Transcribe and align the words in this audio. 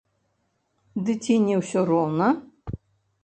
Ды 1.09 1.15
ці 1.25 1.33
не 1.45 1.55
ўсё 1.61 1.79
роўна? 1.91 2.27